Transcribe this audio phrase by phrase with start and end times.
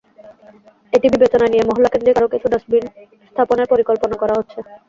[0.93, 2.83] এটি বিবেচনায় নিয়ে মহল্লাকেন্দ্রিক আরও কিছু ডাস্টবিন
[3.25, 4.59] স্থাপনের পরিকল্পনা করা হচ্ছে।